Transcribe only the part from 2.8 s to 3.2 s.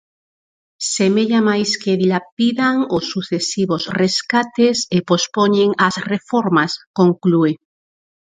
os